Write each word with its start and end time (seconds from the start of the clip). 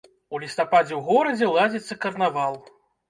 У 0.35 0.39
лістападзе 0.43 0.95
ў 0.95 1.01
горадзе 1.09 1.51
ладзіцца 1.57 1.99
карнавал. 2.07 2.59